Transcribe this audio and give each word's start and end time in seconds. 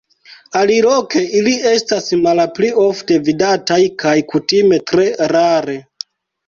Aliloke 0.61 1.21
ili 1.41 1.53
estas 1.73 2.09
malpli 2.23 2.73
ofte 2.87 3.19
vidataj 3.29 3.81
kaj 4.05 4.19
kutime 4.35 4.85
tre 4.93 5.09
rare. 5.37 5.81